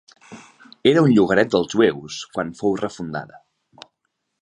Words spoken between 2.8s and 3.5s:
refundada.